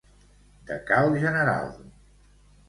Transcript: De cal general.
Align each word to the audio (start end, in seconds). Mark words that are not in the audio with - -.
De 0.69 0.77
cal 0.87 1.11
general. 1.25 1.69